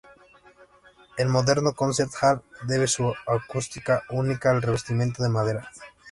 El 1.19 1.27
moderno 1.27 1.73
Concert 1.73 2.09
Hall 2.23 2.41
debe 2.67 2.87
su 2.87 3.13
acústica 3.27 4.01
única 4.09 4.49
al 4.49 4.63
revestimiento 4.63 5.21
de 5.21 5.29
madera. 5.29 5.69